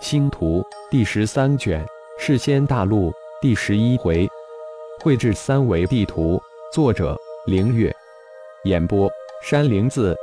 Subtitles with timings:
[0.00, 1.86] 星图第十三卷，
[2.18, 4.26] 世仙大陆第十一回，
[5.02, 6.40] 绘制三维地图，
[6.72, 7.94] 作者凌月，
[8.64, 9.10] 演播
[9.42, 10.16] 山灵子。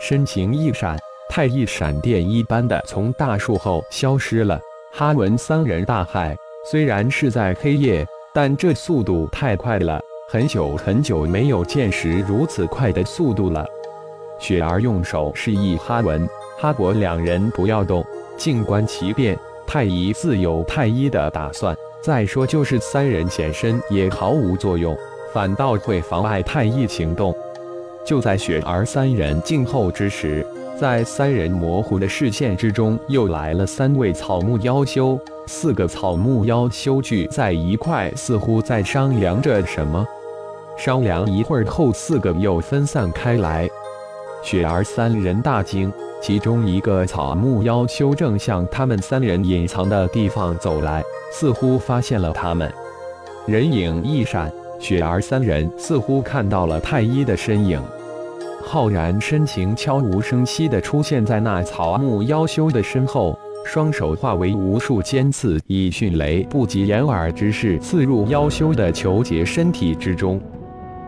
[0.00, 0.98] 身形一闪，
[1.28, 4.58] 太一闪电一般的从大树后消失了。
[4.94, 6.34] 哈文三人大骇，
[6.70, 13.66] 虽然是在黑夜，但这速度太快了，很久很久没有见识如此快的速度了。
[14.38, 16.26] 雪儿用手示意哈文、
[16.58, 18.02] 哈伯两人不要动。
[18.42, 21.76] 静观其变，太医自有太医的打算。
[22.02, 24.98] 再说，就是三人现身也毫无作用，
[25.32, 27.32] 反倒会妨碍太医行动。
[28.04, 30.44] 就在雪儿三人静候之时，
[30.76, 35.16] 在三人模糊的视线之中，又来了三位草木妖修。
[35.46, 40.04] 四个草木妖修聚在一块，似乎在商量着什么。
[40.76, 43.70] 商量一会儿后，四个又分散开来。
[44.42, 45.92] 雪儿三人大惊。
[46.22, 52.72] 其中一个草木妖修正向他们三人隐藏的地方走来，似乎发现了他们。
[53.44, 57.82] 人影一闪，雪儿三人似乎看到了太一的身影。
[58.64, 70.40] 浩然身形悄无声息地出现在那草木妖修的身后，双手化为无数尖刺，以迅雷不及掩耳之势刺入妖修的求结身体之中，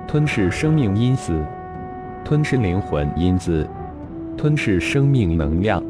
[0.08, 1.32] 吞噬生命因子，
[2.24, 3.64] 吞噬灵魂因子。
[4.36, 5.82] 吞噬生命能量，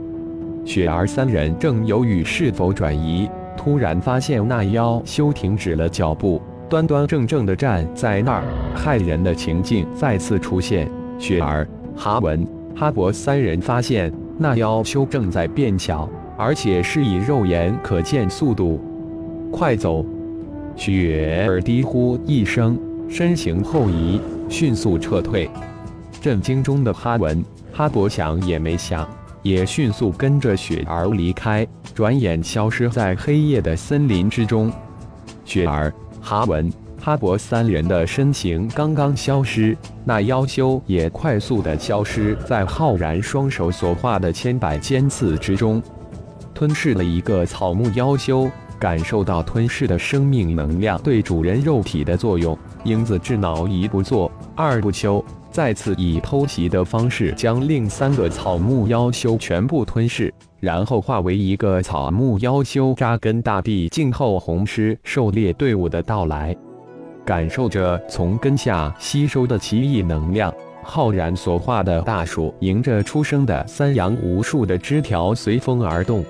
[0.64, 8.45] 雪儿三人正犹豫是否转移，突然发现那妖修停止了脚步，端端正正地站在那儿，
[8.77, 10.91] 骇人的情境再次出现。
[11.19, 18.81] 雪儿、哈文、哈伯三人发现那妖修正在变小，而且是以肉眼可见速度
[19.51, 20.05] 快走。
[20.77, 25.48] 雪儿低呼一声，身形后移，迅速撤退。
[26.20, 27.45] 震惊中的哈文。
[27.77, 29.05] 哈伯想也没想，
[29.42, 34.72] 也迅速跟着雪儿离开，转眼消失在黑夜的森林之中。
[35.44, 45.83] 雪儿、哈文、哈伯三人的身形刚刚消失，那妖修也快速的消失在浩然双手所画的千百尖刺之中。
[46.55, 48.48] 吞噬了一个草木妖修，
[48.79, 55.23] 感受到吞噬的生命能量对主人肉体的作用，英子智脑一不做二不休。
[55.55, 66.57] 再次以偷袭的方式将另三个草木妖修全部吞噬，然后化为一个草木妖修扎根大地，静候红狮狩猎队伍的到来。
[67.25, 76.25] 感受着从根下吸收的奇异能量，浩然所化的大树迎着出生的三阳，无数的枝条随风而动。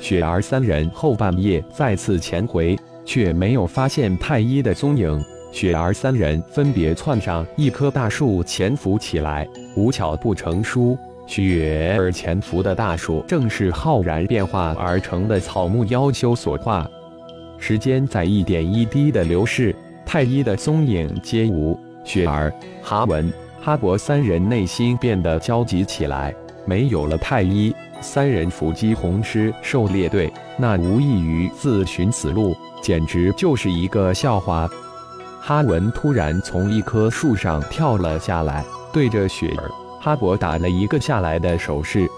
[0.00, 5.20] 雪儿三人后半夜再次潜回，却没有发现太一的踪影。
[5.54, 9.48] 雪儿三人分别窜上一棵大树，潜伏起来。
[9.76, 10.98] 无巧不成书，
[11.28, 16.84] 雪儿潜伏的大树正是浩然变化而成的草木妖修所化。
[17.56, 19.72] 时间在一点一滴的流逝，
[20.04, 21.78] 太一的踪影皆无。
[22.02, 26.34] 雪儿、哈文、哈伯三人内心变得焦急起来。
[26.66, 34.68] 没有了太一，三人伏击红狮狩猎队，那无异于自寻死路，简直就是一个笑话。
[35.46, 42.08] 哈文突然从一棵树上跳了下来，对着雪儿、哈伯打了一个下来的手势。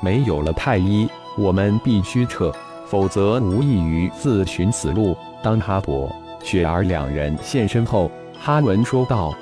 [0.00, 2.52] 没有了太医，我们必须撤，
[2.86, 5.16] 否则无异于自寻死路。
[5.42, 6.08] 当哈伯、
[6.40, 8.08] 雪儿两人现身后，
[8.38, 9.34] 哈文说道：“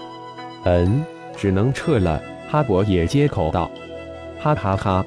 [0.64, 1.04] 嗯，
[1.36, 3.70] 只能撤了。”哈伯也接口道
[4.40, 5.04] ：“哈哈哈，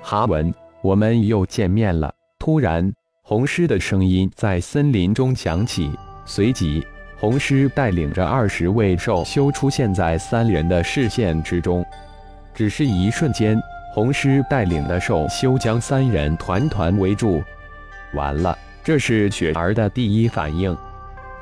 [0.00, 5.90] 哈文，我们又见面了。”突然，红狮的声音在森林中响起，
[6.24, 6.86] 随即。
[7.22, 11.86] 红狮带领着二十位兽修出现在三人的视线之中，
[12.52, 13.56] 只是一瞬间，
[13.94, 17.40] 红狮带领的兽修将三人团团围住。
[18.14, 20.76] 完了，这是雪儿的第一反应。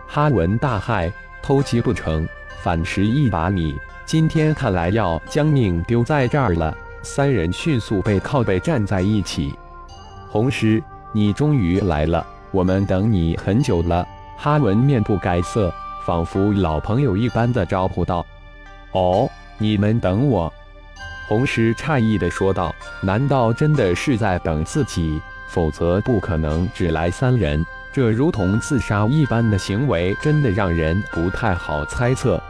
[0.07, 1.11] 哈文大骇，
[1.43, 2.29] 偷鸡不成
[2.63, 3.75] 反蚀一把米，
[4.05, 6.77] 今天看来要将命丢在这儿了。
[7.01, 9.55] 三人迅速背靠背站在一起。
[10.29, 14.07] 红狮，你终于来了，我们等你很久了。
[14.43, 15.71] 哈文面不改色，
[16.03, 18.25] 仿佛老朋友一般的招呼道
[18.93, 19.29] ：“哦，
[19.59, 20.51] 你们等我。”
[21.29, 25.21] 红狮诧异的说道：“难道真的是在等自己？
[25.51, 27.63] 否则不可能只来三人。
[27.93, 32.43] 这如同自杀一般的行为，真的让人不太好猜测。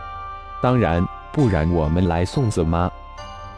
[0.62, 2.88] 当然，不然我们来送子吗？”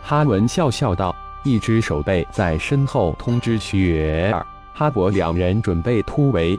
[0.02, 6.58] 哈文笑笑道，一只手背在身后通知雪儿、哈伯两人准备突围。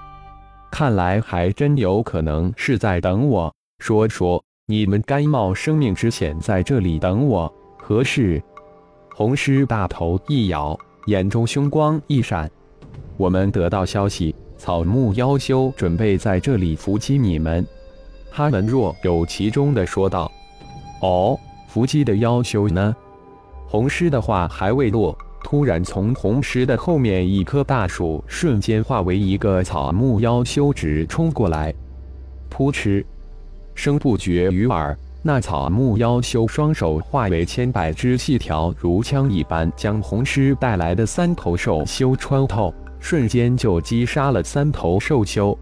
[0.74, 3.54] 看来还真有可能是在等我。
[3.78, 8.42] 说说，你们甘冒生命之险在这里等我，何事？
[9.14, 10.76] 红狮大头一摇，
[11.06, 12.50] 眼中凶光一闪。
[13.18, 17.64] 我们得到消息，草木妖修准备在这里伏击你们。”
[18.34, 20.32] 哈文若有其中的说道。
[21.04, 22.96] “哦，伏击的妖修呢？”
[23.70, 31.72] 红狮的话还未落，突然从红狮的后面一棵大树瞬间化为一个草木妖修直冲过来，
[32.50, 33.06] 扑哧，
[33.76, 34.98] 声不绝于耳。
[35.22, 45.58] 那草木妖修双手化为千百只细条，如枪一般，将红狮带来的三头兽修穿透，瞬间就击杀了三头兽修。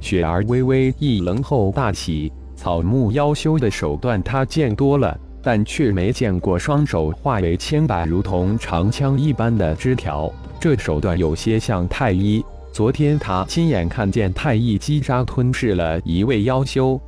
[0.00, 5.18] 雪儿微微一愣后大喜，草木妖修的手段他见多了。
[5.46, 10.28] 但却没见过双手化为千百如同长枪一般的枝条，
[10.58, 12.44] 这手段有些像太一。
[12.72, 17.00] 昨天他亲眼看见太一击杀吞噬了一位妖修。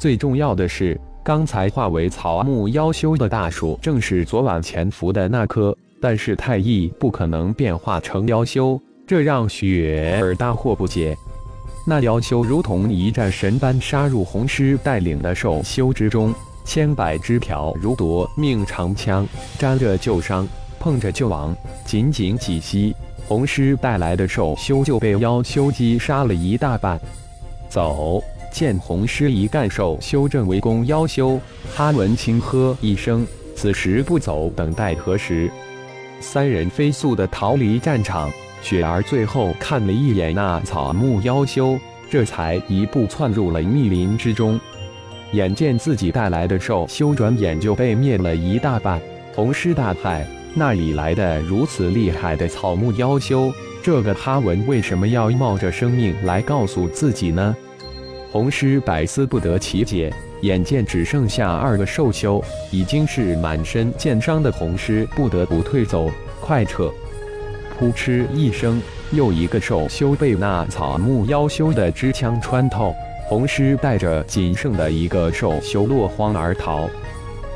[0.00, 5.76] 最重要的是，刚才化为草木妖修的大树正是昨晚潜伏的那棵。
[6.00, 11.14] 但是太一不可能变化成妖修，这让雪儿大惑不解。
[11.86, 16.32] 那妖修如同一战神般杀入红狮带领的兽修之中。
[16.66, 19.26] 千百枝条如夺命长枪，
[19.56, 20.46] 沾着旧伤，
[20.80, 21.56] 碰着就亡。
[21.84, 22.94] 仅仅几息，
[23.26, 27.00] 红狮带来的兽修就被妖修击杀了一大半。
[27.68, 28.20] 走！
[28.52, 31.38] 见红狮一干兽修正围攻妖修，
[31.74, 35.50] 哈文轻喝一声：“此时不走，等待何时？”
[36.20, 38.30] 三人飞速的逃离战场。
[38.62, 41.78] 雪儿最后看了一眼那草木妖修，
[42.10, 44.58] 这才一步窜入了密林之中。
[45.32, 49.00] 眼见自己带来的兽修转眼就被灭了一大半，
[49.34, 50.22] 红狮大骇，
[50.54, 53.52] 那里来的如此厉害的草木妖修？
[53.82, 57.54] 这个哈文为什么要冒着生命来告诉自己呢？
[58.30, 60.12] 红狮百思不得其解。
[60.42, 66.10] 眼见只剩下二个兽修，已经是满身剑伤的红狮不得不退走，
[66.42, 66.92] 快撤！
[67.78, 68.80] 扑哧一声，
[69.12, 72.94] 又一个兽修被那草木妖修的支枪穿透。
[73.28, 76.88] 红狮带着仅剩的一个兽修落荒而逃，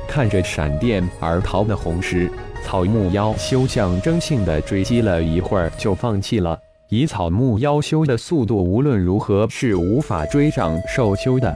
[0.08, 2.28] 看着闪电而逃的红狮，
[2.64, 6.58] 草木妖修象征性的追击了一会儿就放弃了。
[6.88, 11.54] 以草木妖修的速度，无论如何是无法追上兽修的。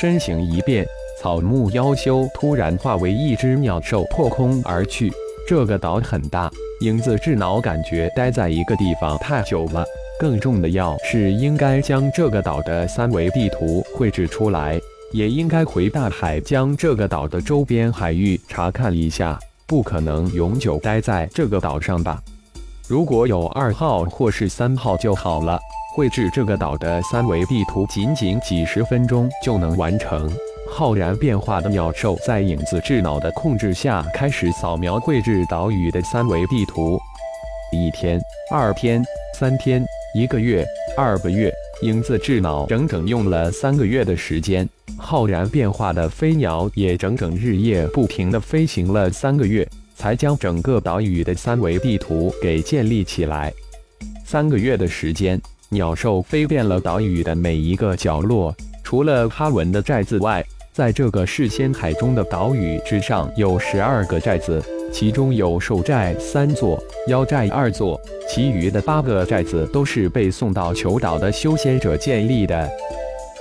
[0.00, 0.86] 身形一变，
[1.20, 5.12] 草木妖修突然化为一只鸟兽破空而去。
[5.48, 6.48] 这个岛很大，
[6.82, 9.84] 影子智脑感觉待在一个地方太久了。
[10.18, 14.80] 更重的要是，应该将这个岛的三维地图绘制出来，
[15.12, 19.38] 也应该回大海，将这个岛的周边海域查看一下。
[19.66, 22.22] 不可能永久待在这个岛上吧？
[22.86, 25.58] 如果有二号或是三号就好了。
[25.96, 30.28] 绘制这个岛的三维地图，仅仅几十分钟就能完成。
[30.68, 36.98] 浩然变化的鸟兽在影子智脑的控制下，开始扫描绘制岛屿的三维地图。
[37.72, 38.20] 一天，
[38.50, 39.04] 二天，
[39.38, 39.84] 三天。
[40.14, 40.64] 一个月，
[40.96, 41.52] 二个月，
[41.82, 44.68] 影子智脑整整用了三个月的时间。
[44.96, 53.52] 浩然变化的飞鸟也整整日夜不停地飞行了三个月，才将整个岛屿的三维地图给建立起来。
[54.24, 58.54] 三个月的时间，鸟兽飞遍了岛屿的每一个角落。
[58.84, 64.62] 除了哈文的寨子外，在这个世仙海中的岛屿之上有十二个寨子。
[64.94, 72.70] 其中有兽寨三座，妖寨二座，其余的八个寨子都是被送到求岛的修仙者建立的。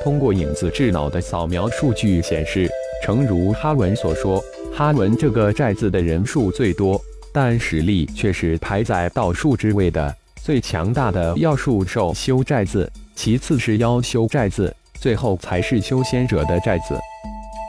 [0.01, 2.67] 通过影子智脑的扫描数据显示，
[3.03, 6.99] 诚如哈文所说，哈文这个寨子的人数最多，
[7.31, 10.11] 但实力却是排在倒数之位的。
[10.41, 16.99] 最强大的妖术兽修寨子，其次是妖修寨子，最后才是修仙者的寨子。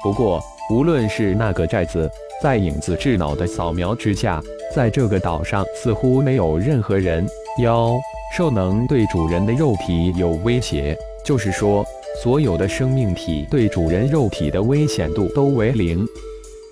[0.02, 2.10] 不过，无论是那个寨子，
[2.42, 4.42] 在影子智脑的扫描之下，
[4.74, 7.26] 在这个岛上似乎没有任何人、
[7.62, 7.94] 妖、
[8.36, 10.96] 兽能对主人的肉体有威胁。
[11.24, 11.82] 就是说，
[12.22, 16.06] 所有的生命体对主人肉体的危险度都为零。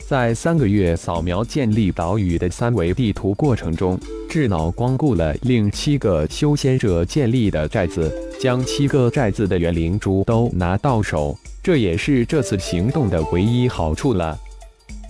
[0.06, 11.34] 在三个月扫描建立岛屿的三维地图过程中，智脑光顾了另七个修仙者建立的寨子，将七个寨子的元灵珠都拿到手。
[11.62, 14.38] 这也是这次行动的唯一好处了。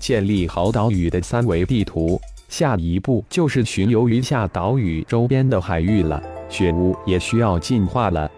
[0.03, 6.21] 建立好岛屿的三维地图，下一步就是巡游余下岛屿周边的海域了。
[6.49, 8.29] 雪屋也需要进化了。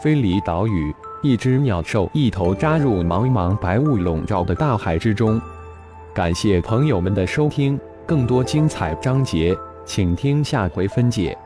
[0.00, 5.42] 飞离岛屿，一只鸟兽一头扎入茫茫白雾笼罩的大海之中。
[6.14, 9.52] 感谢朋友们的收听，更多精彩章节，
[9.84, 11.36] 请听下回分解。